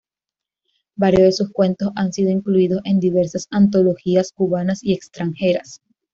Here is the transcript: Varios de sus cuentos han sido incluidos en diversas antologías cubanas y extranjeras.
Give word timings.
Varios 0.95 1.21
de 1.25 1.31
sus 1.31 1.51
cuentos 1.51 1.91
han 1.95 2.11
sido 2.11 2.31
incluidos 2.31 2.81
en 2.85 2.99
diversas 2.99 3.45
antologías 3.51 4.31
cubanas 4.31 4.79
y 4.83 4.93
extranjeras. 4.93 5.79